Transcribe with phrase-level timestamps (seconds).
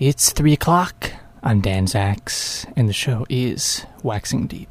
[0.00, 1.12] It's 3 o'clock.
[1.42, 4.70] I'm Dan Zacks, and the show is Waxing Deep.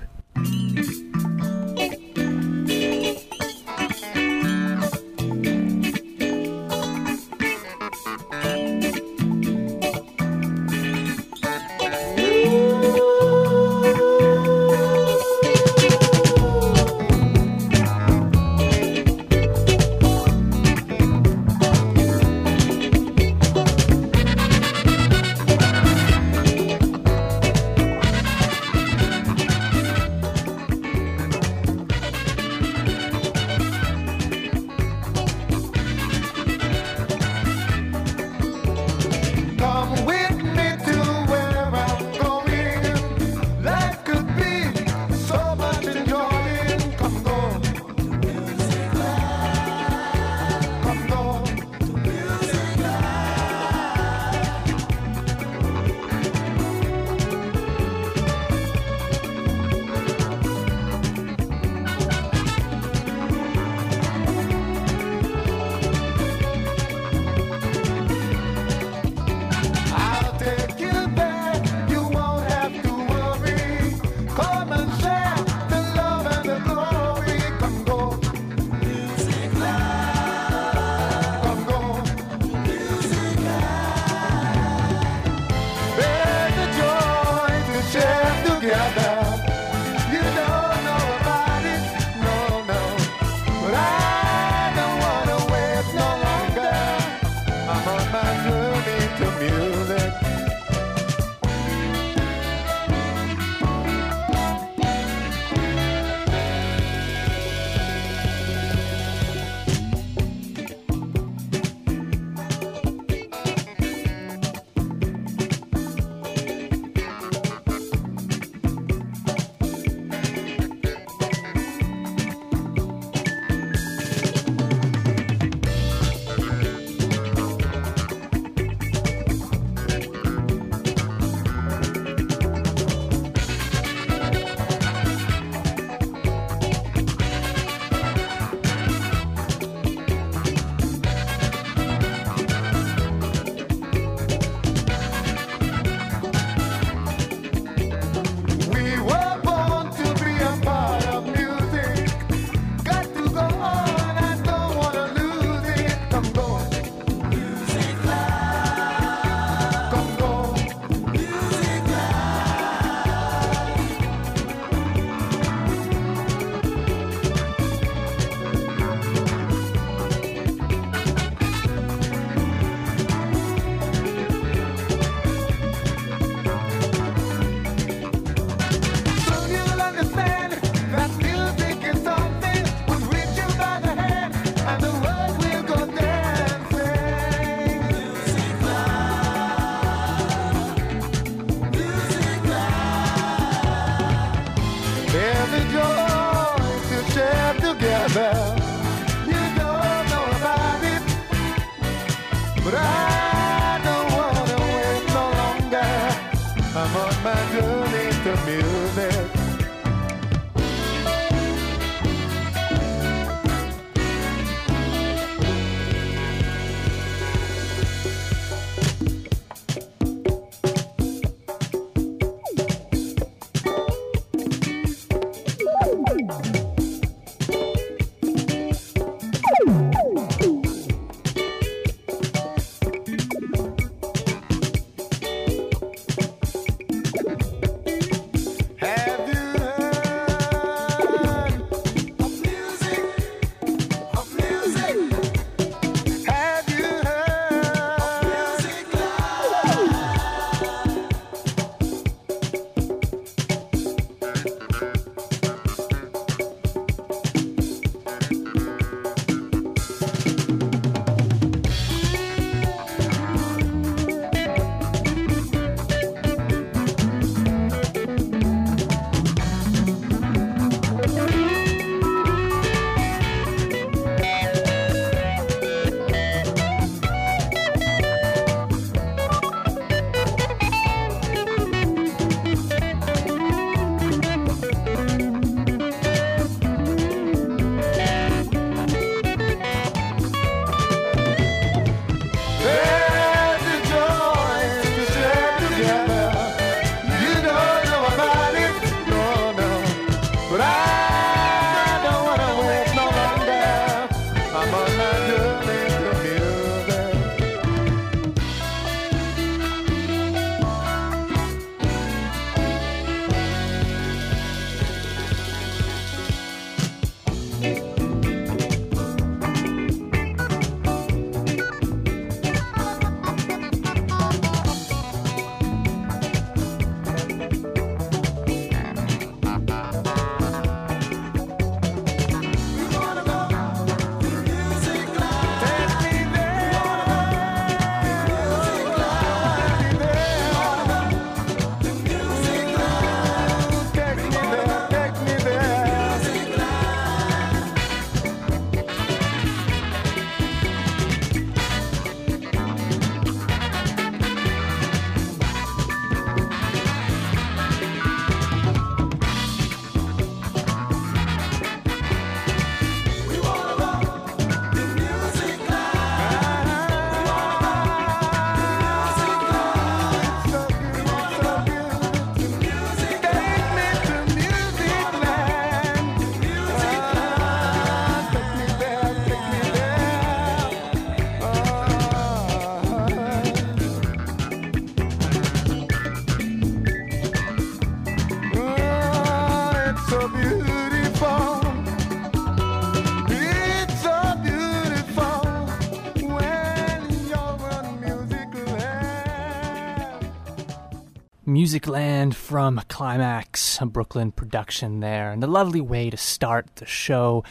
[401.59, 407.44] Musicland from Climax, a Brooklyn production there, and a lovely way to start the show.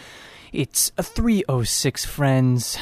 [0.51, 2.79] It's a 306 Friends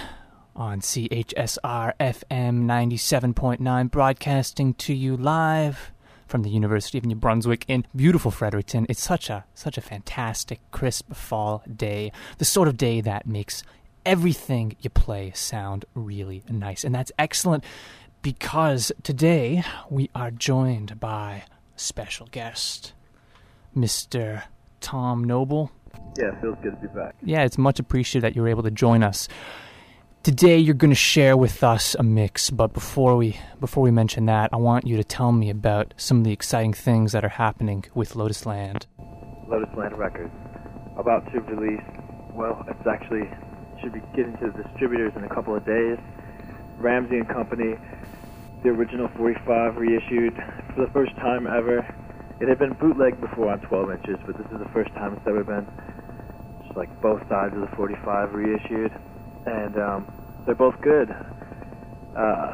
[0.54, 5.90] on CHSR FM 97.9, broadcasting to you live
[6.28, 8.86] from the University of New Brunswick in beautiful Fredericton.
[8.88, 13.64] It's such a such a fantastic, crisp fall day, the sort of day that makes
[14.04, 17.64] everything you play sound really nice, and that's excellent
[18.22, 22.92] because today we are joined by a special guest,
[23.76, 24.44] Mr.
[24.80, 25.70] Tom Noble.
[26.18, 27.14] Yeah, it feels good to be back.
[27.22, 29.28] Yeah, it's much appreciated that you were able to join us.
[30.22, 34.26] Today you're going to share with us a mix, but before we before we mention
[34.26, 37.28] that, I want you to tell me about some of the exciting things that are
[37.28, 38.86] happening with Lotus Land.
[39.48, 40.32] Lotus Land Records
[40.96, 41.84] about to release.
[42.34, 43.30] Well, it's actually
[43.80, 45.98] should be getting to the distributors in a couple of days.
[46.78, 47.76] Ramsey and Company
[48.64, 50.34] the original 45 reissued
[50.74, 51.80] for the first time ever.
[52.40, 55.26] It had been bootlegged before on 12 inches, but this is the first time it's
[55.28, 55.66] ever been
[56.62, 58.92] just like both sides of the 45 reissued,
[59.46, 60.06] and um,
[60.46, 61.08] they're both good.
[62.16, 62.52] Uh,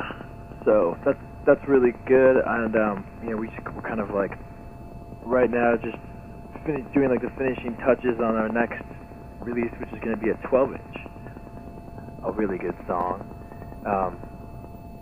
[0.65, 4.33] so that's that's really good, and um, you know we just, we're kind of like
[5.25, 5.99] right now just
[6.95, 8.83] doing like the finishing touches on our next
[9.41, 10.97] release, which is going to be a 12 inch.
[12.25, 13.23] A really good song.
[13.87, 14.21] Um,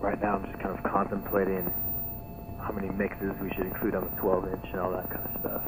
[0.01, 1.73] right now I'm just kind of contemplating
[2.61, 5.41] how many mixes we should include on the 12 inch and all that kind of
[5.41, 5.63] stuff.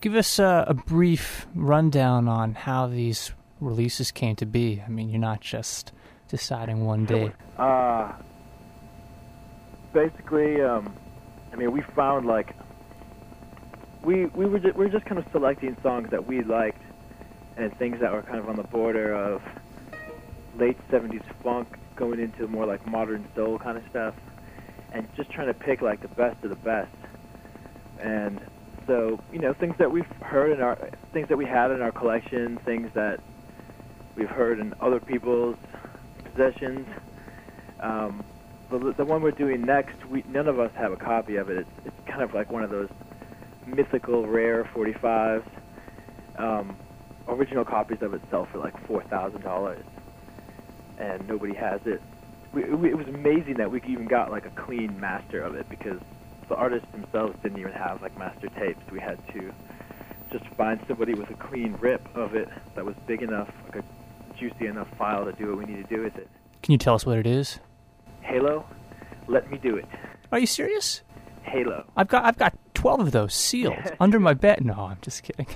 [0.00, 4.82] Give us uh, a brief rundown on how these releases came to be.
[4.84, 5.92] I mean, you're not just
[6.28, 7.32] deciding one day.
[7.56, 8.12] Uh,
[9.92, 10.94] basically, um,
[11.52, 12.54] I mean, we found like
[14.02, 16.82] we we were just, we were just kind of selecting songs that we liked
[17.56, 19.42] and things that were kind of on the border of
[20.58, 24.14] late 70s funk going into more like modern soul kind of stuff,
[24.92, 26.90] and just trying to pick like the best of the best.
[28.02, 28.40] And
[28.86, 30.76] so, you know, things that we've heard in our
[31.12, 33.20] things that we had in our collection, things that
[34.16, 35.56] we've heard in other people's
[36.24, 36.86] possessions.
[37.80, 38.24] Um,
[38.70, 41.58] the, the one we're doing next, we none of us have a copy of it.
[41.58, 42.88] It's, it's kind of like one of those
[43.66, 45.44] mythical, rare 45s.
[46.38, 46.76] Um,
[47.28, 49.84] original copies of it sell for like four thousand dollars
[50.98, 52.00] and nobody has it.
[52.52, 55.68] We, we, it was amazing that we even got like a clean master of it
[55.68, 56.00] because
[56.48, 58.80] the artists themselves didn't even have like master tapes.
[58.90, 59.52] We had to
[60.30, 63.84] just find somebody with a clean rip of it that was big enough, like a
[64.38, 66.28] juicy enough file to do what we need to do with it.
[66.62, 67.58] Can you tell us what it is?
[68.20, 68.66] Halo,
[69.26, 69.86] let me do it.
[70.32, 71.02] Are you serious?
[71.42, 71.84] Halo.
[71.96, 74.64] I've got I've got twelve of those sealed under my bed.
[74.64, 75.46] No, I'm just kidding.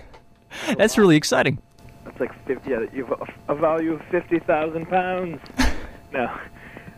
[0.76, 1.60] That's really exciting.
[2.08, 2.70] It's like fifty.
[2.70, 5.40] Yeah, you've a, a value of fifty thousand pounds.
[6.12, 6.30] no,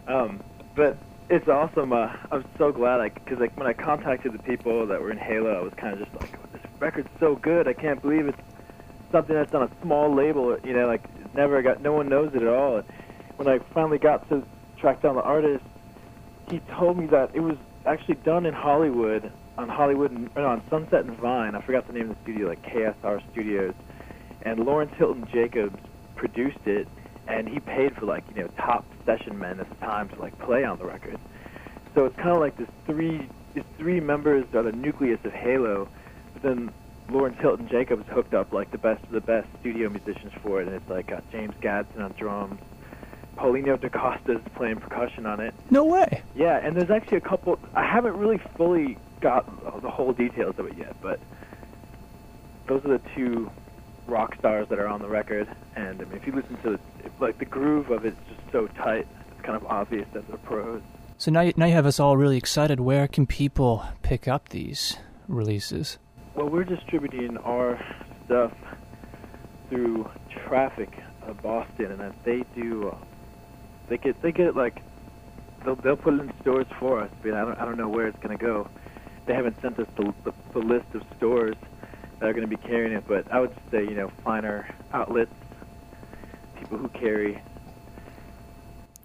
[0.07, 0.43] um,
[0.75, 0.97] but
[1.31, 1.93] it's awesome.
[1.93, 5.19] Uh, I'm so glad, like, because like when I contacted the people that were in
[5.19, 7.69] Halo, I was kind of just like, this record's so good.
[7.69, 8.39] I can't believe it's
[9.13, 10.59] something that's on a small label.
[10.65, 11.03] You know, like
[11.35, 12.79] never got, no one knows it at all.
[12.79, 12.87] And
[13.37, 14.45] when I finally got to
[14.77, 15.65] track down the artist,
[16.51, 21.05] he told me that it was actually done in Hollywood, on Hollywood, and, on Sunset
[21.05, 21.55] and Vine.
[21.55, 23.75] I forgot the name of the studio, like KSR Studios
[24.43, 25.79] and Lawrence Hilton Jacobs
[26.17, 26.89] produced it,
[27.29, 30.39] and he paid for like you know top session men at the time to like
[30.39, 31.19] play on the record.
[31.95, 35.89] So it's kind of like this three these three members are the nucleus of Halo,
[36.33, 36.71] but then
[37.09, 40.69] Lawrence Hilton Jacobs hooked up like the best of the best studio musicians for it,
[40.69, 42.61] and it's like got James Gadson on drums.
[43.37, 45.55] Paulino Paulinho DaCosta's playing percussion on it.
[45.71, 46.23] No way.
[46.35, 47.59] Yeah, and there's actually a couple.
[47.75, 51.19] I haven't really fully got the whole details of it yet, but
[52.67, 53.51] those are the two
[54.07, 55.49] rock stars that are on the record.
[55.77, 56.81] And I mean, if you listen to it,
[57.21, 59.07] like the groove of it, it's just so tight.
[59.31, 60.83] It's kind of obvious that they're pros.
[61.19, 62.81] So now, you, now you have us all really excited.
[62.81, 64.97] Where can people pick up these
[65.29, 65.99] releases?
[66.35, 67.79] Well, we're distributing our
[68.25, 68.53] stuff
[69.69, 70.91] through Traffic
[71.23, 72.89] of Boston, and they do.
[72.89, 72.97] Uh,
[73.89, 74.83] they get they get it like
[75.65, 78.07] they'll they'll put it in stores for us, but I don't I don't know where
[78.07, 78.69] it's gonna go.
[79.27, 81.57] They haven't sent us the, the, the list of stores
[82.21, 83.05] that are going to be carrying it.
[83.09, 85.33] But I would say, you know, finer outlets,
[86.59, 87.43] people who carry.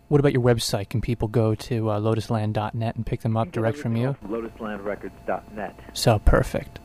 [0.08, 0.90] What about your website?
[0.90, 4.16] Can people go to uh, lotusland.net and pick them up direct from you?
[4.28, 5.80] Lotuslandrecords.net.
[5.94, 6.80] So perfect.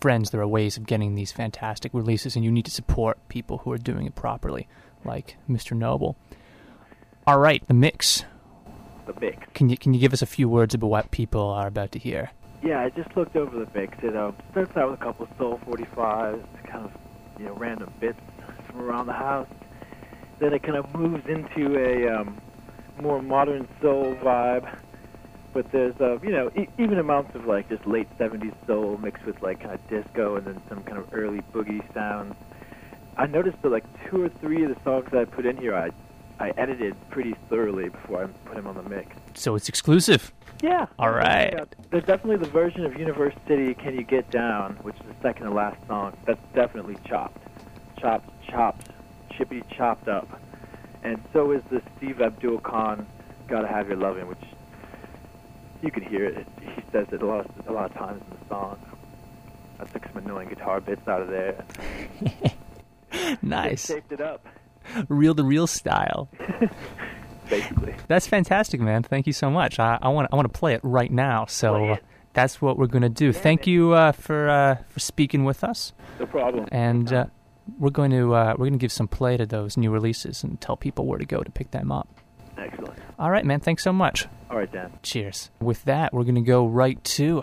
[0.00, 3.58] Friends, there are ways of getting these fantastic releases, and you need to support people
[3.58, 4.68] who are doing it properly,
[5.04, 5.76] like Mr.
[5.76, 6.16] Noble.
[7.26, 8.24] All right, the mix.
[9.06, 9.44] The mix.
[9.54, 11.98] Can you can you give us a few words about what people are about to
[11.98, 12.30] hear?
[12.62, 13.96] Yeah, I just looked over the mix.
[14.02, 16.92] It um, starts out with a couple of soul 45s, kind of
[17.38, 18.20] you know random bits
[18.66, 19.48] from around the house.
[20.38, 22.40] Then it kind of moves into a um,
[23.00, 24.68] more modern soul vibe
[25.52, 29.24] but there's uh, you know e- even amounts of like just late '70s soul mixed
[29.24, 32.34] with like kind of disco and then some kind of early boogie sounds.
[33.16, 35.90] I noticed that like two or three of the songs I put in here, I
[36.38, 39.16] I edited pretty thoroughly before I put them on the mix.
[39.34, 40.32] So it's exclusive.
[40.62, 40.86] Yeah.
[40.98, 41.52] All right.
[41.54, 45.02] Yeah, uh, There's definitely the version of Universe City, Can You Get Down, which is
[45.06, 46.16] the second to last song.
[46.26, 47.40] That's definitely chopped.
[47.98, 48.88] Chopped, chopped,
[49.36, 50.40] chippy chopped up.
[51.02, 53.06] And so is the Steve Abdul Khan,
[53.46, 54.38] Gotta Have Your Loving, which
[55.82, 56.46] you can hear it.
[56.60, 58.78] He says it a lot, of, a lot of times in the song.
[59.80, 61.64] I took some annoying guitar bits out of there.
[63.42, 63.86] nice.
[63.86, 64.44] Shaped it up,
[65.08, 66.28] Reel to reel style.
[67.48, 67.94] basically.
[68.08, 69.02] That's fantastic, man.
[69.02, 69.78] Thank you so much.
[69.78, 71.46] I, I want I want to play it right now.
[71.46, 71.96] So uh,
[72.32, 73.32] that's what we're gonna do.
[73.32, 76.68] Thank you uh, for uh, for speaking with us, No problem.
[76.72, 77.26] and uh,
[77.78, 80.60] we're going to uh, we're going to give some play to those new releases and
[80.60, 82.08] tell people where to go to pick them up.
[82.56, 82.98] Excellent.
[83.18, 83.60] All right, man.
[83.60, 84.26] Thanks so much.
[84.50, 84.90] All right, Dan.
[85.02, 85.50] Cheers.
[85.60, 87.42] With that, we're going to go right to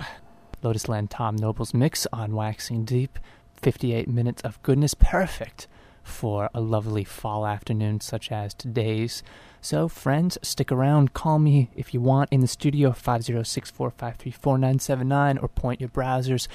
[0.62, 3.18] Lotus Land Tom Noble's mix on Waxing Deep.
[3.62, 5.68] 58 minutes of goodness, perfect
[6.04, 9.24] for a lovely fall afternoon such as today's.
[9.66, 11.16] So, friends, stick around.
[11.16, 16.48] Call me if you want in the studio, 506 453 4979, or point your browsers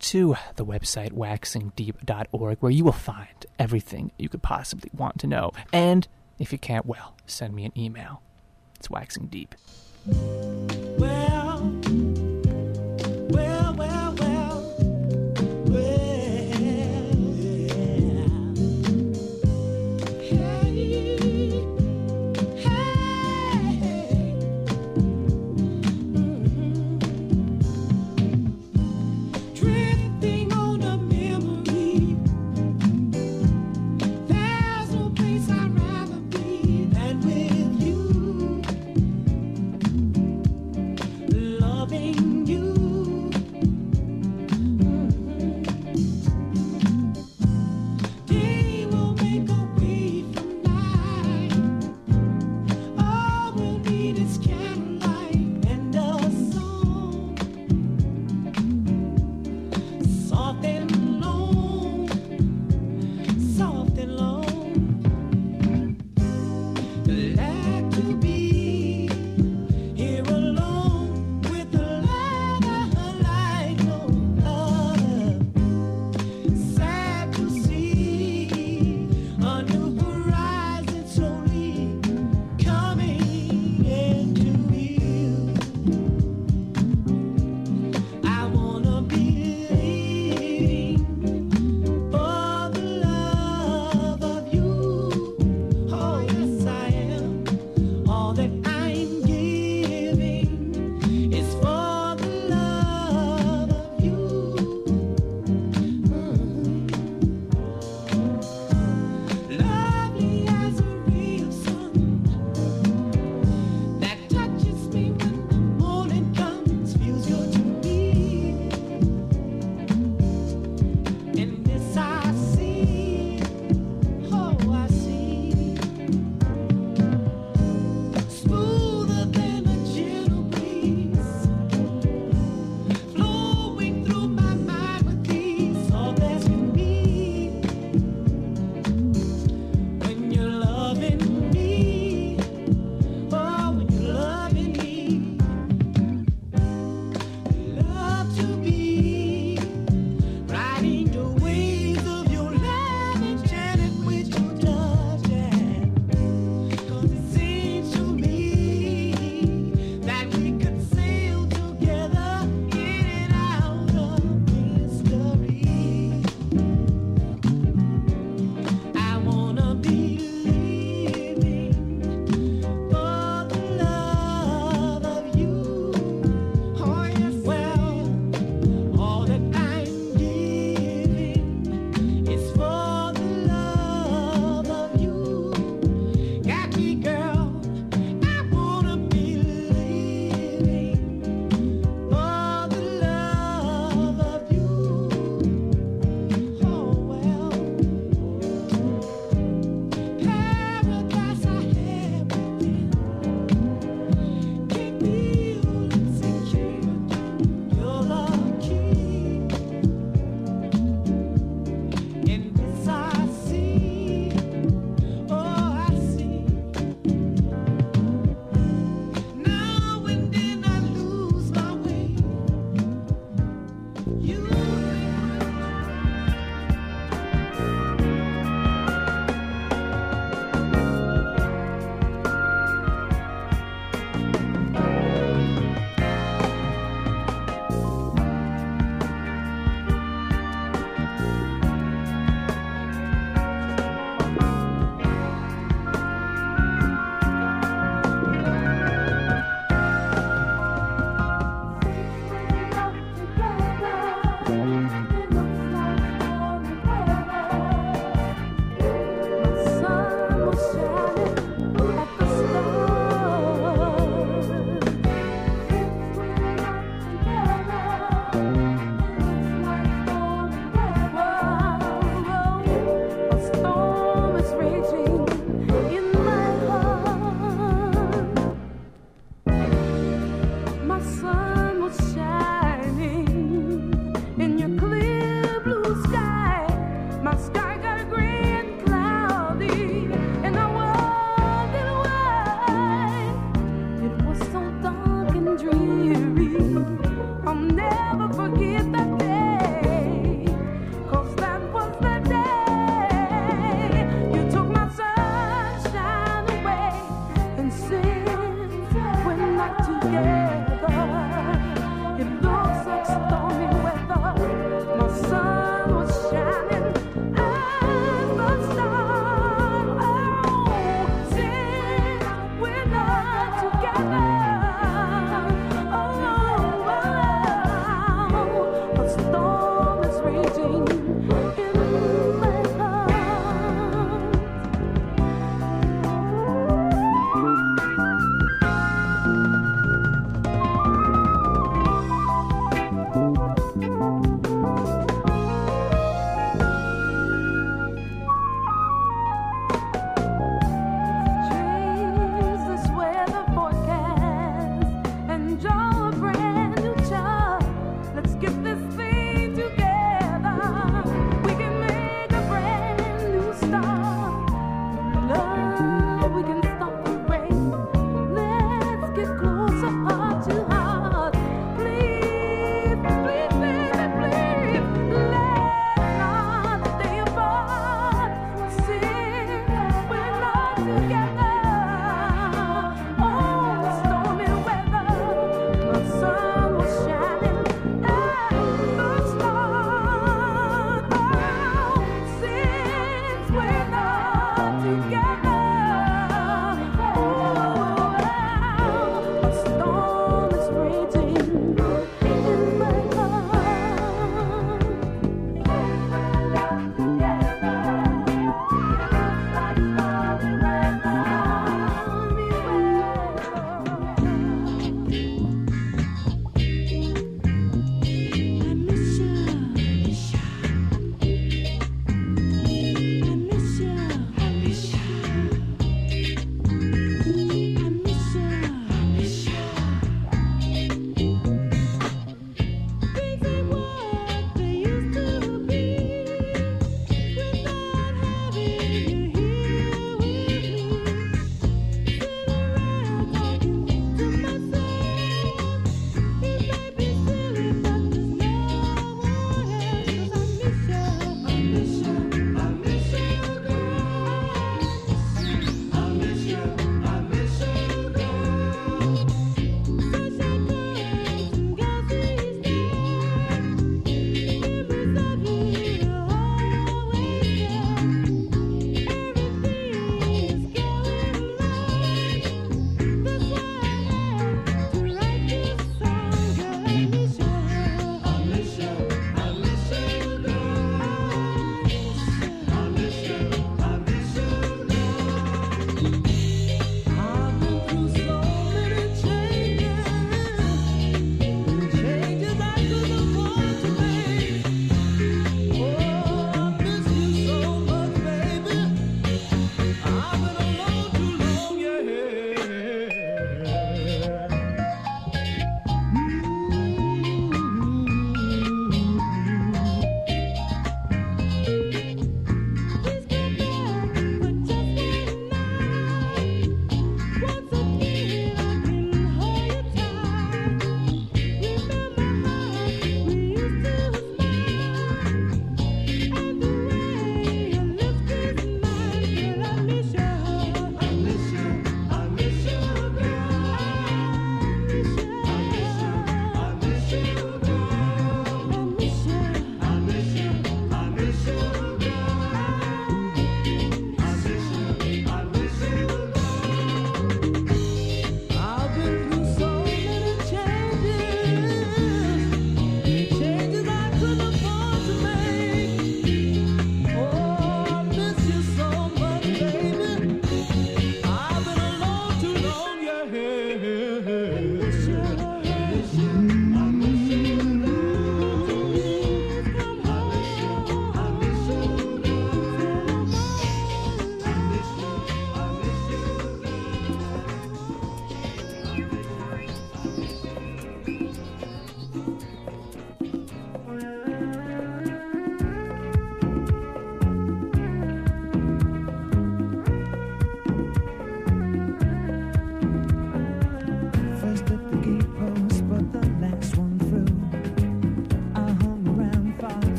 [0.00, 5.52] to the website waxingdeep.org, where you will find everything you could possibly want to know.
[5.72, 6.08] And
[6.40, 8.20] if you can't, well, send me an email.
[8.74, 9.54] It's waxing deep.
[10.04, 11.15] Well,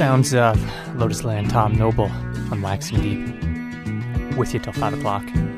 [0.00, 0.58] sounds of
[0.96, 2.10] Lotus Land Tom Noble
[2.50, 4.34] on Waxing Deep.
[4.34, 5.49] With you till 5 o'clock.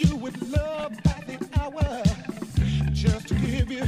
[0.00, 2.02] you with love by the hour.
[2.92, 3.84] Just to give you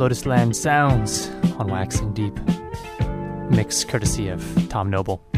[0.00, 1.28] Lotusland Sounds
[1.58, 2.34] on Waxing Deep.
[3.50, 5.29] Mix courtesy of Tom Noble.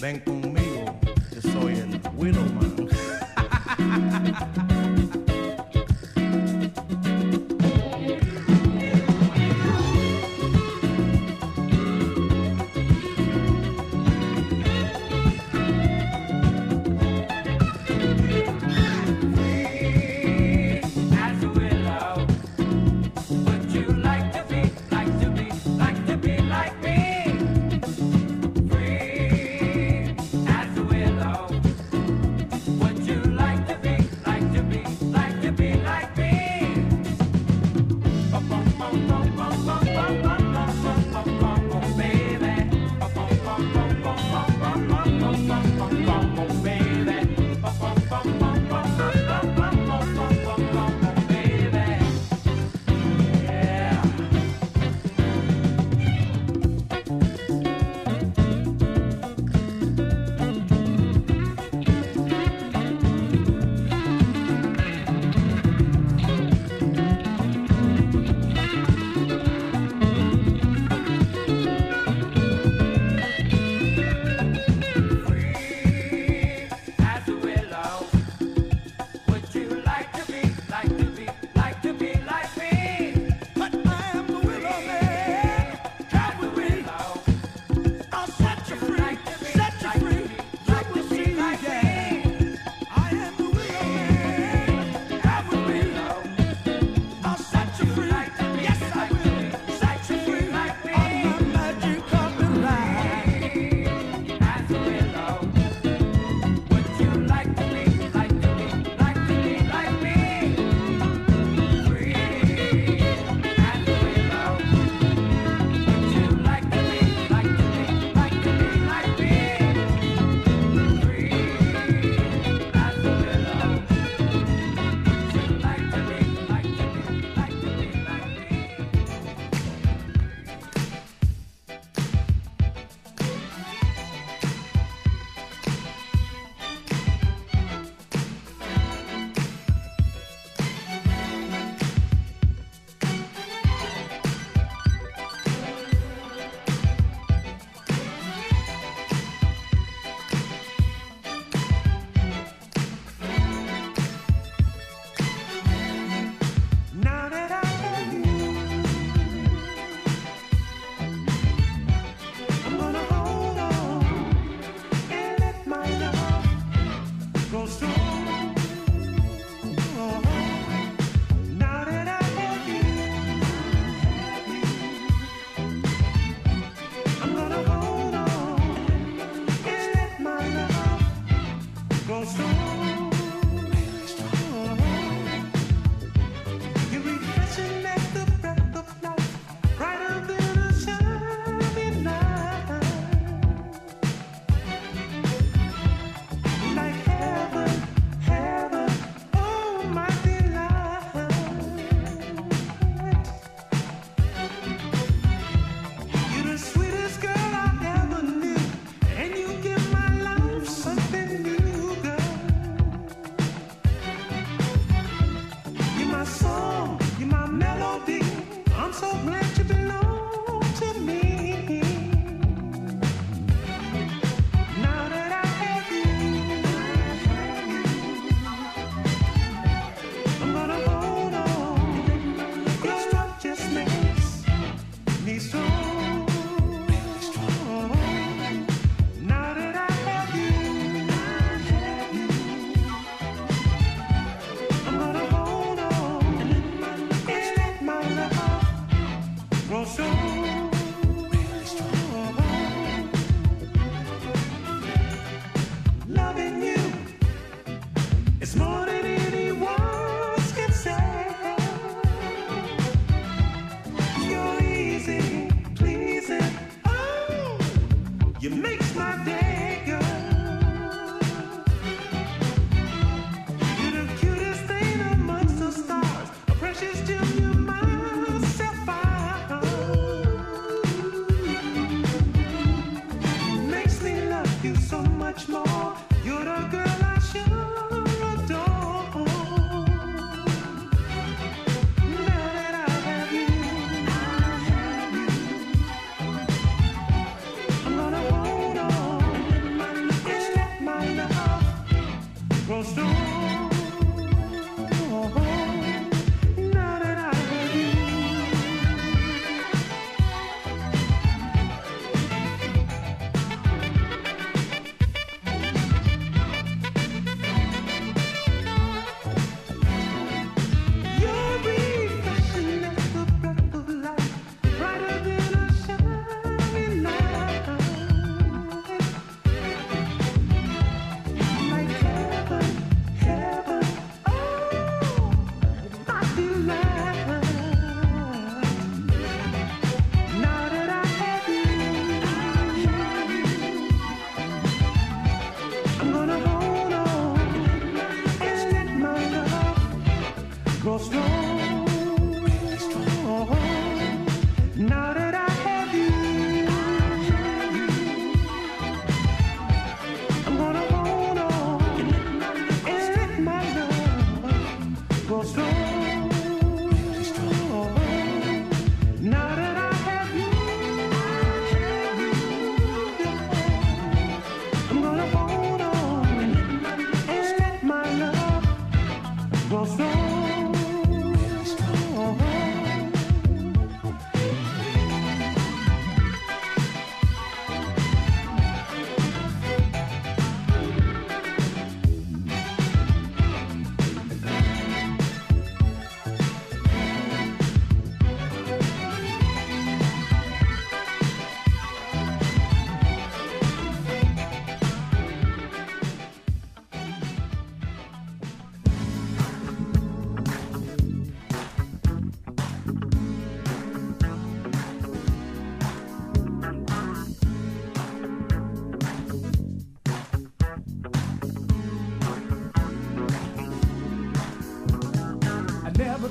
[0.00, 0.98] Ven conmigo,
[1.32, 2.65] yo soy el Willowman.
[2.65, 2.65] As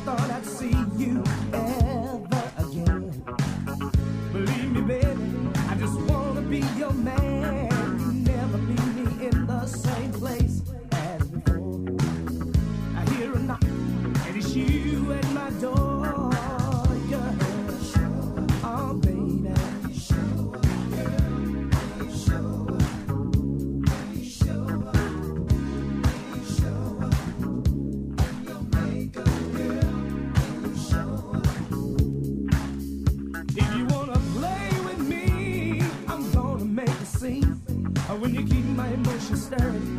[0.06, 1.85] thought I'd see you.
[38.26, 39.95] when you keep my emotions staring.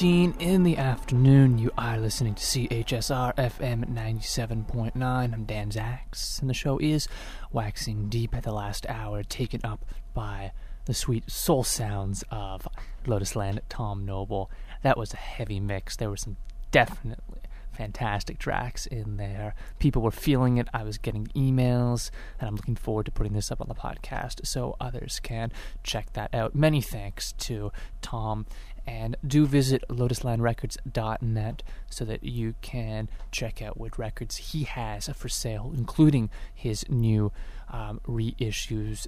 [0.00, 1.58] 12:13 in the afternoon.
[1.58, 4.94] You are listening to CHSR FM 97.9.
[5.04, 7.06] I'm Dan Zax, and the show is
[7.52, 10.52] waxing deep at the last hour, taken up by
[10.86, 12.66] the sweet soul sounds of
[13.06, 14.50] Lotus Land Tom Noble.
[14.82, 15.96] That was a heavy mix.
[15.96, 16.38] There were some
[16.70, 17.40] definitely
[17.72, 19.54] fantastic tracks in there.
[19.78, 20.68] People were feeling it.
[20.74, 24.46] I was getting emails, and I'm looking forward to putting this up on the podcast
[24.46, 25.50] so others can
[25.82, 26.54] check that out.
[26.54, 27.72] Many thanks to
[28.02, 28.44] Tom.
[28.90, 35.28] And do visit lotuslandrecords.net so that you can check out what records he has for
[35.28, 37.30] sale, including his new
[37.68, 39.06] um, reissues.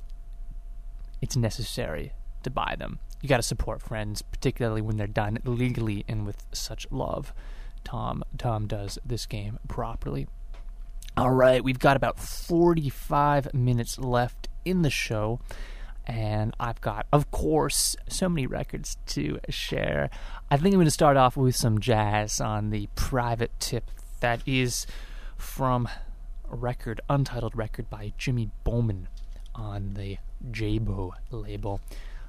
[1.20, 2.12] It's necessary
[2.44, 3.00] to buy them.
[3.20, 7.32] You got to support friends, particularly when they're done legally and with such love.
[7.82, 10.28] Tom Tom does this game properly.
[11.16, 15.40] All right, we've got about 45 minutes left in the show,
[16.06, 20.10] and I've got, of course, so many records to share.
[20.50, 24.42] I think I'm going to start off with some jazz on the private tip that
[24.46, 24.86] is
[25.36, 25.88] from
[26.50, 29.08] a record, untitled record by Jimmy Bowman
[29.54, 30.18] on the
[30.50, 31.80] Jabo label.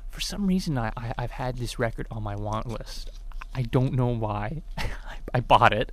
[0.10, 3.10] For some reason, I, I, I've had this record on my want list.
[3.56, 4.62] I don't know why.
[5.34, 5.92] I bought it,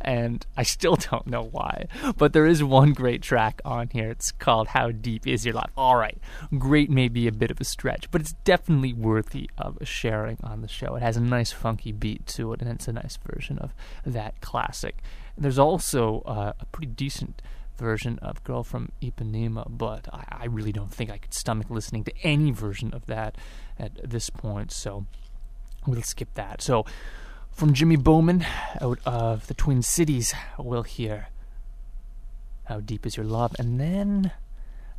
[0.00, 1.86] and I still don't know why.
[2.16, 4.10] But there is one great track on here.
[4.10, 5.70] It's called How Deep Is Your Love?
[5.76, 6.18] All right,
[6.58, 10.62] great may be a bit of a stretch, but it's definitely worthy of sharing on
[10.62, 10.96] the show.
[10.96, 13.72] It has a nice funky beat to it, and it's a nice version of
[14.04, 15.02] that classic.
[15.38, 17.42] There's also uh, a pretty decent
[17.76, 22.04] version of Girl from Ipanema, but I, I really don't think I could stomach listening
[22.04, 23.36] to any version of that
[23.78, 25.06] at this point, so
[25.86, 26.62] we'll skip that.
[26.62, 26.84] So,
[27.56, 28.44] from Jimmy Bowman
[28.82, 31.28] out of the Twin Cities, we'll hear
[32.64, 34.30] How Deep Is Your Love, and then,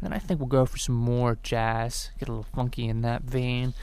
[0.02, 3.22] then I think we'll go for some more jazz, get a little funky in that
[3.22, 3.76] vein,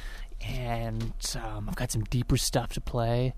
[0.45, 3.35] and um, I've got some deeper stuff to play.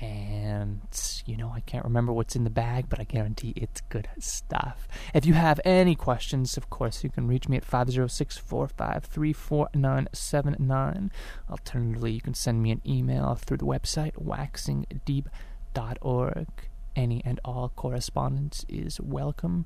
[0.00, 0.80] And,
[1.24, 4.88] you know, I can't remember what's in the bag, but I guarantee it's good stuff.
[5.14, 11.10] If you have any questions, of course, you can reach me at 506 453 4979.
[11.50, 16.48] Alternatively, you can send me an email through the website, waxingdeep.org.
[16.94, 19.64] Any and all correspondence is welcome.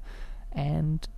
[0.53, 1.09] And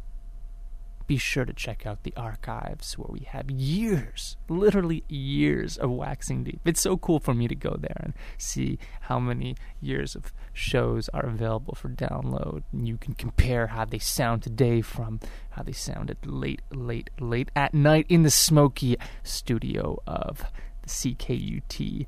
[1.12, 6.42] be sure to check out the archives where we have years, literally years of waxing
[6.42, 6.58] deep.
[6.64, 11.10] It's so cool for me to go there and see how many years of shows
[11.10, 12.62] are available for download.
[12.72, 15.20] And you can compare how they sound today from
[15.50, 20.46] how they sounded late, late, late at night in the smoky studio of
[20.80, 22.06] the CKUT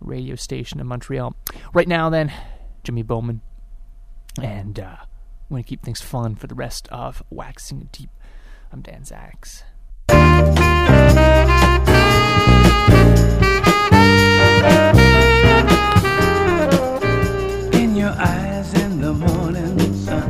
[0.00, 1.34] radio station in Montreal.
[1.72, 2.30] Right now, then,
[2.82, 3.40] Jimmy Bowman.
[4.42, 4.96] And uh,
[5.48, 8.10] we're going to keep things fun for the rest of Waxing Deep.
[8.74, 9.04] I'm Dan.
[17.72, 20.28] In your eyes in the morning sun,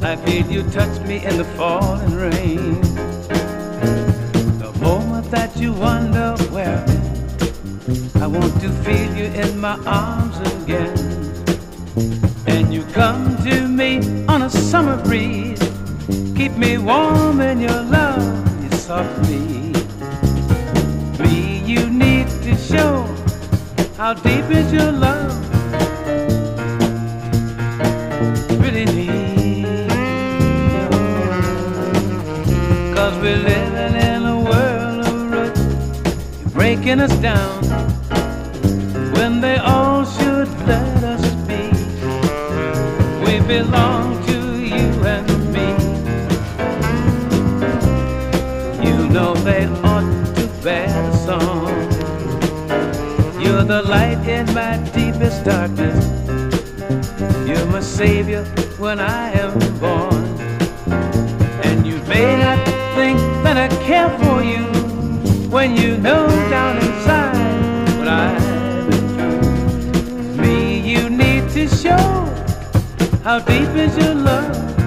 [0.00, 2.80] I feel you touch me in the falling rain.
[4.60, 6.84] The moment that you wonder where
[8.22, 10.96] I want to feel you in my arms again.
[12.46, 15.58] And you come to me on a summer breeze,
[16.38, 19.40] keep me warm in your love, you softly.
[19.40, 19.72] Me,
[21.18, 22.92] Me, you need to show
[23.96, 25.34] how deep is your love.
[28.62, 29.88] Really need.
[32.94, 37.64] Cause we're living in a world of rut, breaking us down
[39.14, 41.64] when they all should let us be.
[43.24, 44.17] We belong
[53.68, 56.06] the light in my deepest darkness.
[57.46, 58.42] You're my savior
[58.78, 60.24] when I am born.
[61.66, 62.64] And you may not
[62.96, 64.64] think that I care for you
[65.50, 70.42] when you know down inside what I've been through.
[70.42, 72.24] Me, you need to show
[73.22, 74.77] how deep is your love.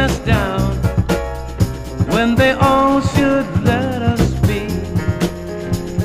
[0.00, 0.76] Us down
[2.14, 4.66] when they all should let us be.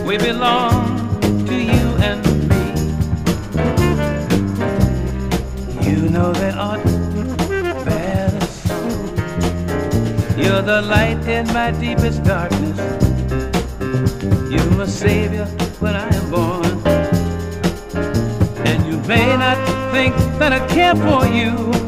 [0.06, 2.64] We belong to you and me.
[5.90, 9.08] You know they ought the soul.
[10.38, 12.80] You're the light in my deepest darkness.
[14.52, 15.46] You're my savior
[15.80, 16.66] when I am born.
[18.68, 19.58] And you may not
[19.94, 21.87] think that I care for you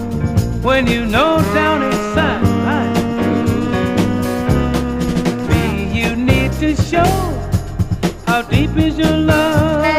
[0.69, 2.43] when you know down inside.
[5.49, 7.11] Me, you need to show
[8.27, 9.98] how deep is your love.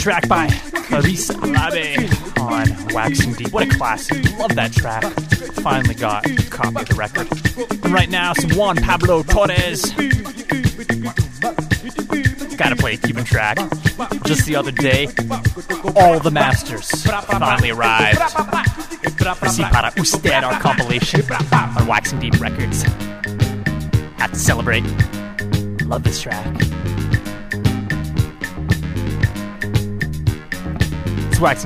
[0.00, 3.52] Track by Clarissa Alabe on Waxing Deep.
[3.52, 4.24] What a classic.
[4.38, 5.04] Love that track.
[5.62, 7.28] Finally got a copy of the record.
[7.84, 9.92] And right now, some Juan Pablo Torres.
[12.56, 13.58] Gotta play Cuban track.
[14.24, 15.06] Just the other day,
[15.94, 18.18] all the masters finally arrived.
[19.18, 21.20] Para usted, our compilation
[21.52, 22.84] on Waxing Deep Records.
[24.16, 24.84] Have to celebrate.
[25.84, 26.46] Love this track.
[31.42, 31.64] It's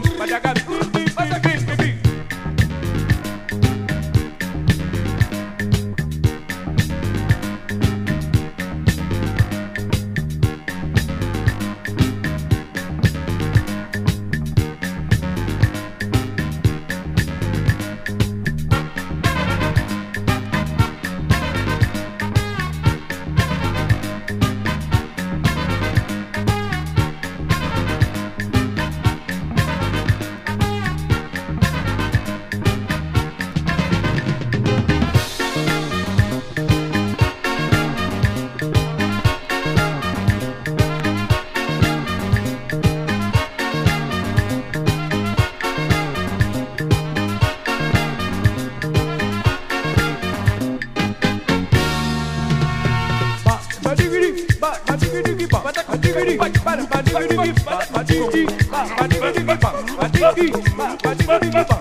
[0.00, 0.67] but I got
[61.40, 61.77] Viva, viva.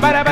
[0.00, 0.30] Bye.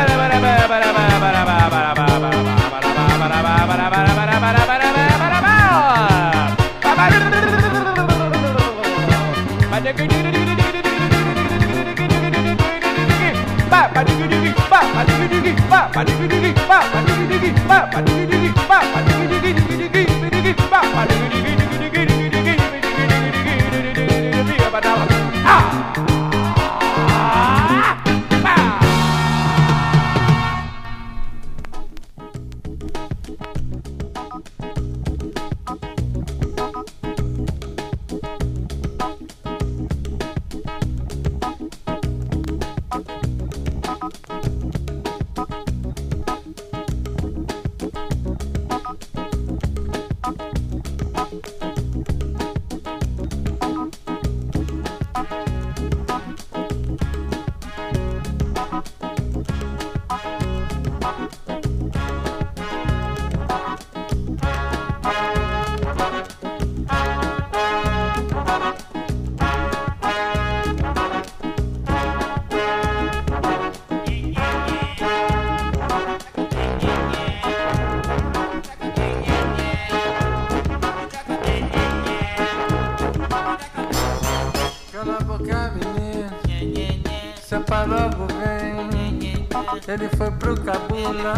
[89.89, 91.35] Ele foi pro cabula,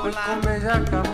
[0.00, 1.13] foi comer jacaré.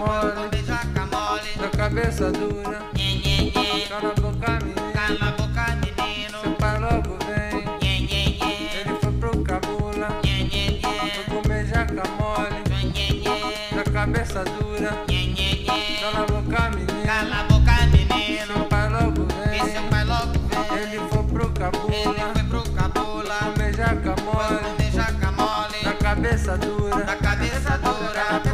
[26.40, 28.49] cabeça dura, na cabeça dura.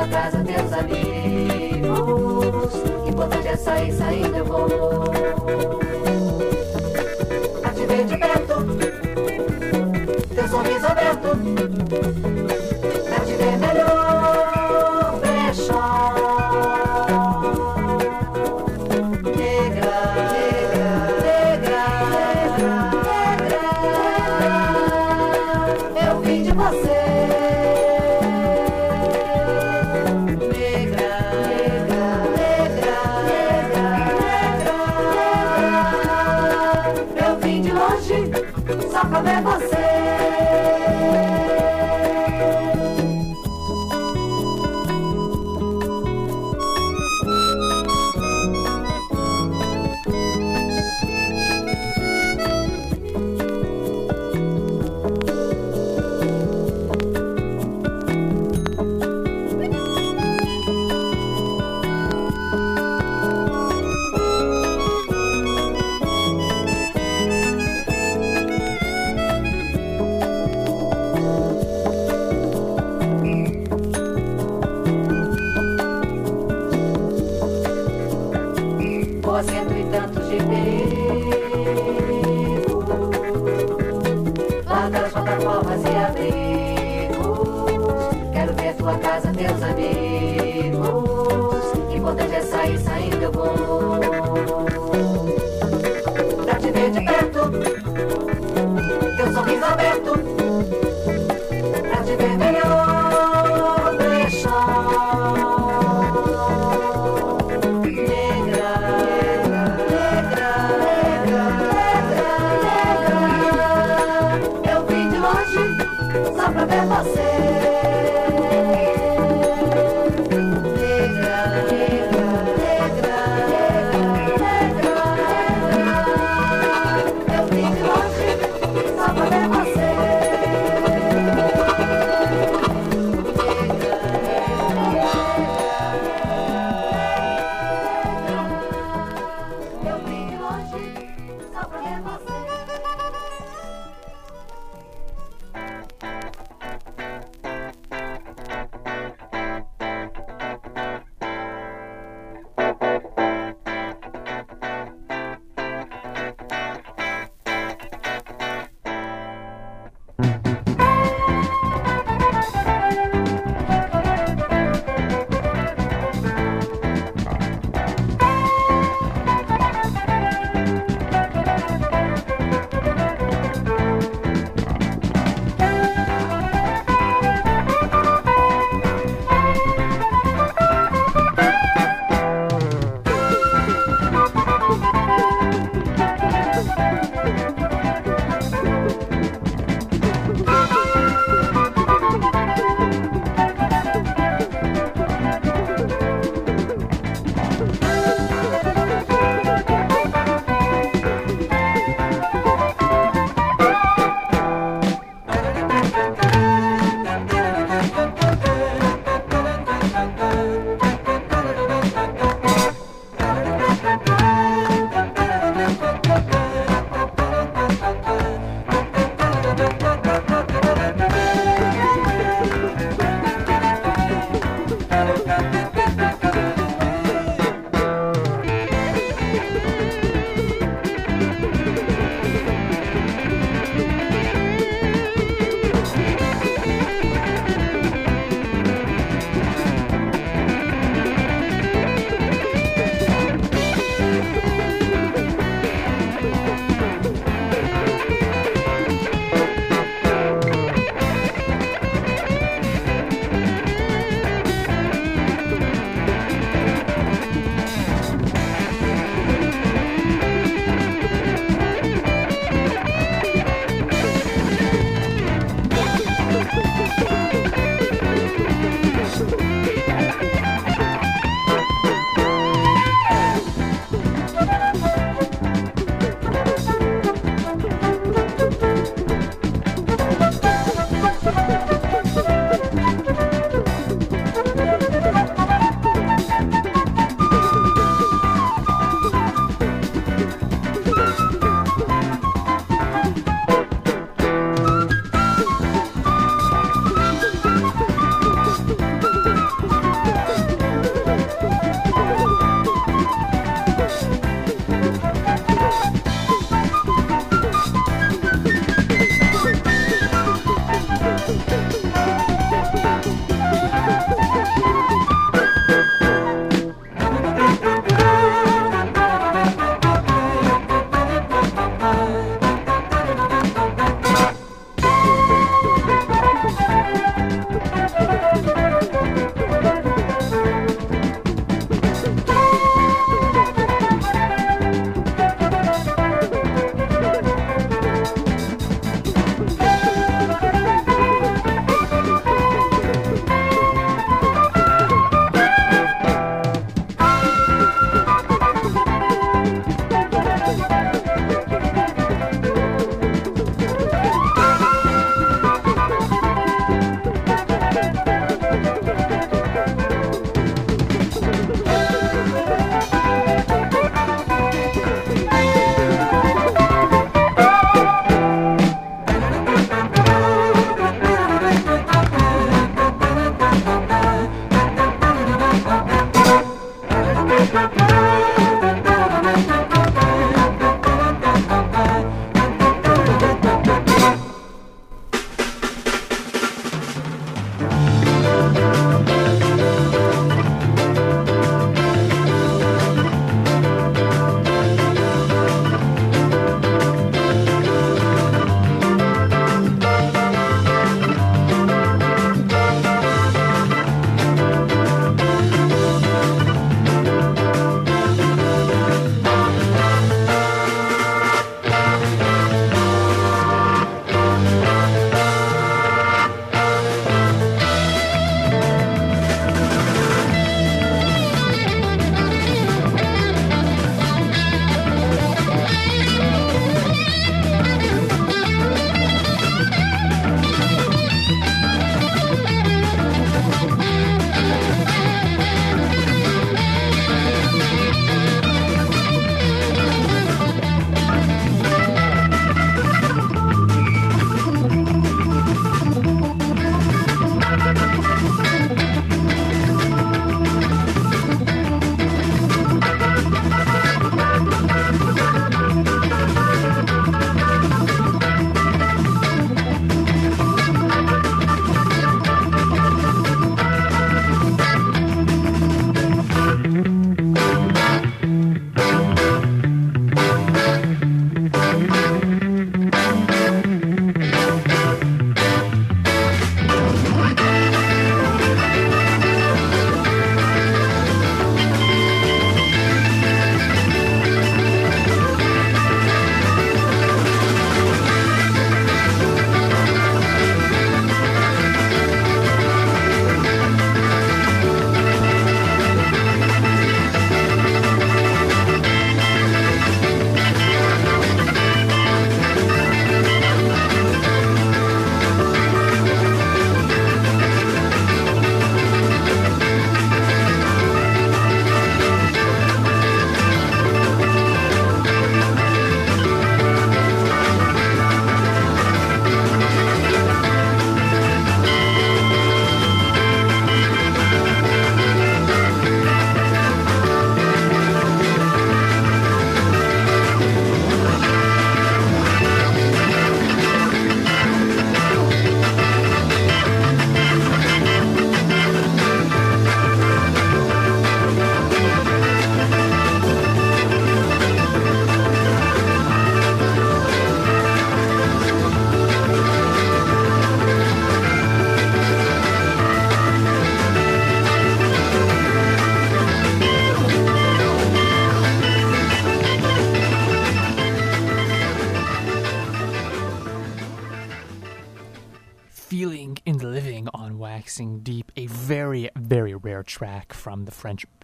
[0.00, 1.94] atrás dos meus amigos.
[3.04, 4.99] O importante é sair, saindo eu vou.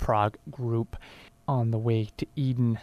[0.06, 0.96] Prog group
[1.48, 2.78] On the Way to Eden.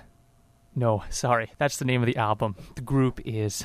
[0.76, 2.58] No, sorry, that's the name of the album.
[2.76, 3.64] The group is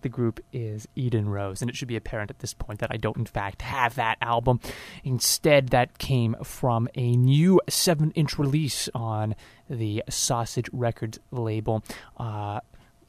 [0.00, 2.96] the group is Eden Rose, and it should be apparent at this point that I
[2.96, 4.58] don't, in fact, have that album.
[5.04, 9.36] Instead, that came from a new 7 inch release on
[9.70, 11.84] the Sausage Records label,
[12.16, 12.58] uh,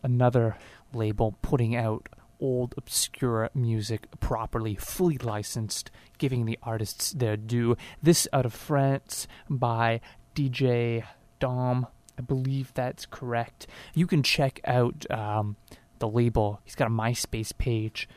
[0.03, 0.55] another
[0.93, 2.09] label putting out
[2.39, 7.75] old, obscure music properly, fully licensed, giving the artists their due.
[8.01, 10.01] This out of France by
[10.35, 11.03] DJ
[11.39, 11.87] Dom.
[12.17, 13.67] I believe that's correct.
[13.93, 15.55] You can check out um,
[15.99, 16.59] the label.
[16.63, 18.07] He's got a MySpace page,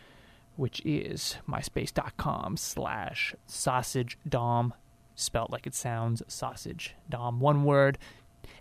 [0.57, 4.75] which is myspace.com slash sausage dom,
[5.15, 7.99] spelled like it sounds, sausage dom, one word.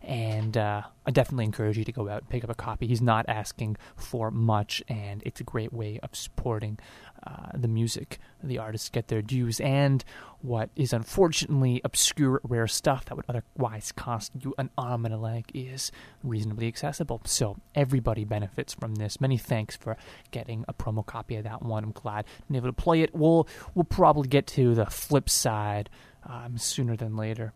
[0.02, 2.88] And uh, I definitely encourage you to go out and pick up a copy.
[2.88, 6.78] He's not asking for much, and it's a great way of supporting
[7.26, 8.19] uh, the music.
[8.43, 10.03] The artists get their dues, and
[10.41, 15.18] what is unfortunately obscure, rare stuff that would otherwise cost you an arm and a
[15.18, 15.91] leg is
[16.23, 17.22] reasonably accessible.
[17.26, 19.19] So everybody benefits from this.
[19.19, 19.97] Many thanks for
[20.31, 21.84] getting a promo copy of that one.
[21.84, 23.15] I'm glad be able to play it.
[23.15, 25.89] We'll we'll probably get to the flip side
[26.23, 27.53] um, sooner than later,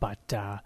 [0.00, 0.32] but.
[0.32, 0.58] Uh,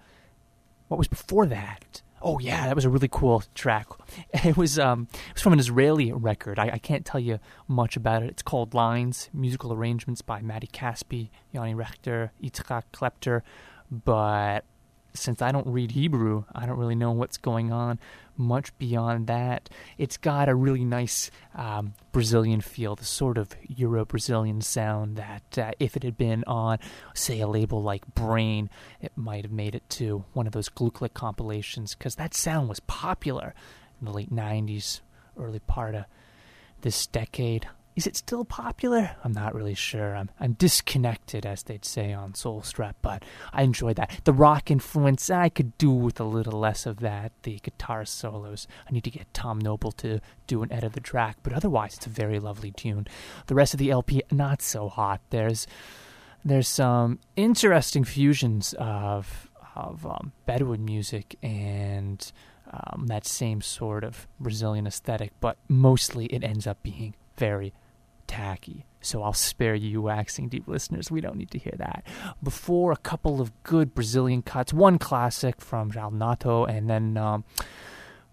[0.92, 2.02] what was before that?
[2.22, 3.88] Oh yeah, that was a really cool track.
[4.44, 6.58] It was um, it was from an Israeli record.
[6.58, 7.38] I, I can't tell you
[7.68, 8.30] much about it.
[8.30, 13.42] It's called Lines, musical arrangements by Matti Caspi, Yoni Rechter, Yitzhak Klepter.
[13.90, 14.64] But
[15.14, 17.98] since I don't read Hebrew, I don't really know what's going on
[18.36, 19.68] much beyond that.
[19.98, 25.58] It's got a really nice um, Brazilian feel, the sort of Euro Brazilian sound that
[25.58, 26.78] uh, if it had been on,
[27.14, 28.70] say, a label like Brain,
[29.00, 32.80] it might have made it to one of those Glücklich compilations because that sound was
[32.80, 33.54] popular
[34.00, 35.00] in the late 90s,
[35.38, 36.04] early part of
[36.80, 37.68] this decade.
[37.94, 39.16] Is it still popular?
[39.22, 40.16] I'm not really sure.
[40.16, 44.20] I'm I'm disconnected, as they'd say on Soul Strut, but I enjoyed that.
[44.24, 47.32] The rock influence, I could do with a little less of that.
[47.42, 51.00] The guitar solos, I need to get Tom Noble to do an edit of the
[51.00, 53.06] track, but otherwise, it's a very lovely tune.
[53.46, 55.20] The rest of the LP, not so hot.
[55.28, 55.66] There's
[56.44, 62.32] there's some interesting fusions of of um, Bedouin music and
[62.72, 67.72] um, that same sort of Brazilian aesthetic, but mostly it ends up being very
[68.32, 68.86] tacky.
[69.02, 71.10] So I'll spare you, waxing deep listeners.
[71.10, 72.04] We don't need to hear that.
[72.42, 77.44] Before a couple of good Brazilian cuts, one classic from Jal Nato, and then um,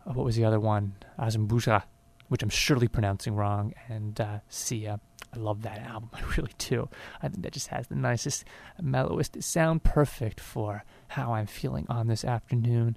[0.06, 0.94] what was the other one?
[1.20, 1.84] Azambuja,
[2.30, 5.02] which I'm surely pronouncing wrong, and uh, Sia.
[5.32, 6.10] I love that album.
[6.14, 6.88] I really do.
[7.22, 8.46] I think that just has the nicest,
[8.82, 12.96] mellowest sound, perfect for how I'm feeling on this afternoon.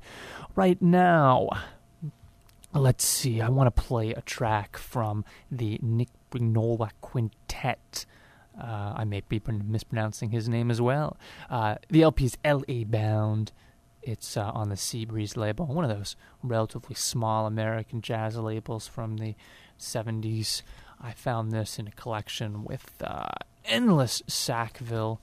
[0.55, 1.49] Right now,
[2.81, 3.41] let's see.
[3.41, 8.07] I want to play a track from the Nick Brignola Quintet.
[8.61, 11.17] Uh, I may be mispronouncing his name as well.
[11.51, 12.85] Uh, the LP is L.A.
[12.85, 13.53] Bound.
[14.03, 19.19] It's uh, on the Seabreeze label, one of those relatively small American jazz labels from
[19.19, 19.35] the
[19.79, 20.63] 70s.
[21.01, 23.31] I found this in a collection with uh,
[23.65, 25.21] endless Sackville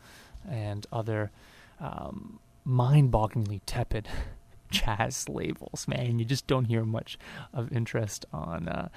[0.49, 1.31] and other
[1.79, 4.07] um, mind bogglingly tepid
[4.71, 5.87] jazz labels.
[5.87, 7.17] Man, you just don't hear much
[7.53, 8.67] of interest on.
[8.67, 8.89] Uh,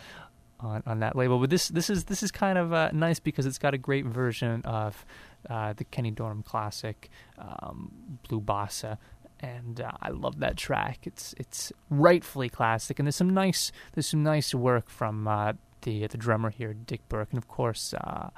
[0.60, 3.46] on, on that label, but this this is this is kind of uh, nice because
[3.46, 5.04] it's got a great version of
[5.50, 8.96] uh, the Kenny Dorham classic um, Blue Bossa,
[9.40, 11.00] and uh, I love that track.
[11.02, 16.06] It's it's rightfully classic, and there's some nice there's some nice work from uh, the
[16.06, 18.30] the drummer here, Dick Berk, and of course uh,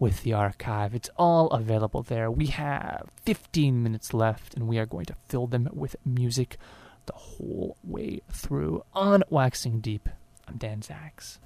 [0.00, 0.92] with the archive.
[0.92, 2.32] It's all available there.
[2.32, 6.56] We have 15 minutes left, and we are going to fill them with music
[7.06, 10.08] the whole way through on Waxing Deep.
[10.48, 11.38] I'm Dan Zacks.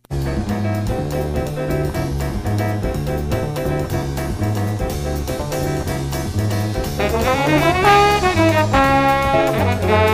[6.97, 8.03] Thank you.
[9.35, 10.13] Thank you.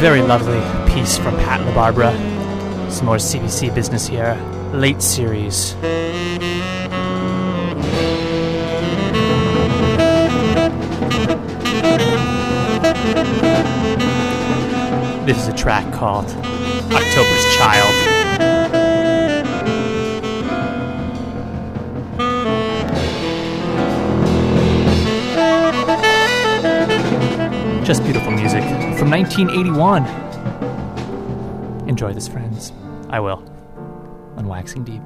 [0.00, 0.58] very lovely
[0.90, 2.10] piece from Pat LaBarbera.
[2.90, 4.34] Some more CBC business here.
[4.72, 5.74] Late series.
[15.26, 16.30] This is a track called
[16.90, 18.20] October's Child.
[27.84, 28.19] Just beautiful
[29.10, 30.06] from 1981.
[31.88, 32.72] Enjoy this, friends.
[33.08, 33.42] I will.
[34.36, 35.02] On Waxing Deep.